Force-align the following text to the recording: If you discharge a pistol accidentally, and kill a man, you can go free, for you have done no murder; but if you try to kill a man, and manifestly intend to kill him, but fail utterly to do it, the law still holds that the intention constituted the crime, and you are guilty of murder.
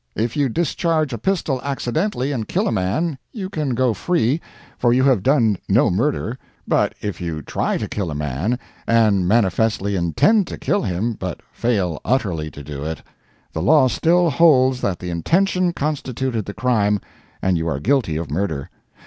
If 0.15 0.35
you 0.35 0.49
discharge 0.49 1.13
a 1.13 1.19
pistol 1.19 1.61
accidentally, 1.63 2.31
and 2.31 2.47
kill 2.47 2.67
a 2.67 2.71
man, 2.71 3.19
you 3.31 3.51
can 3.51 3.75
go 3.75 3.93
free, 3.93 4.41
for 4.79 4.91
you 4.93 5.03
have 5.03 5.21
done 5.21 5.59
no 5.69 5.91
murder; 5.91 6.39
but 6.67 6.95
if 7.01 7.21
you 7.21 7.43
try 7.43 7.77
to 7.77 7.87
kill 7.87 8.09
a 8.09 8.15
man, 8.15 8.57
and 8.87 9.27
manifestly 9.27 9.95
intend 9.95 10.47
to 10.47 10.57
kill 10.57 10.81
him, 10.81 11.13
but 11.13 11.41
fail 11.53 12.01
utterly 12.03 12.49
to 12.49 12.63
do 12.63 12.83
it, 12.83 13.03
the 13.53 13.61
law 13.61 13.87
still 13.87 14.31
holds 14.31 14.81
that 14.81 14.97
the 14.97 15.11
intention 15.11 15.71
constituted 15.71 16.45
the 16.45 16.55
crime, 16.55 16.99
and 17.39 17.55
you 17.59 17.67
are 17.67 17.79
guilty 17.79 18.17
of 18.17 18.31
murder. 18.31 18.71